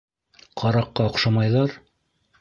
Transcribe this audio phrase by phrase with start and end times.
[0.61, 1.81] Ҡараҡҡа оҡшамайҙар?